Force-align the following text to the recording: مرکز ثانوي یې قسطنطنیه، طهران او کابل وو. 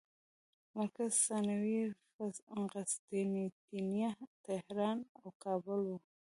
مرکز 0.77 1.11
ثانوي 1.25 1.73
یې 1.77 1.85
قسطنطنیه، 2.71 4.11
طهران 4.45 4.97
او 5.19 5.27
کابل 5.43 5.79
وو. 5.87 5.97